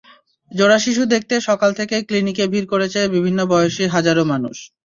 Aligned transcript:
জোড়া 0.51 0.77
শিশু 0.85 1.03
দেখতে 1.13 1.35
সকাল 1.49 1.69
থেকেই 1.79 2.03
ক্লিনিকে 2.07 2.43
ভিড় 2.53 2.67
করেছে 2.73 2.99
বিভিন্ন 3.15 3.39
বয়সী 3.51 3.83
হাজারো 3.95 4.23
মানুষ। 4.31 4.57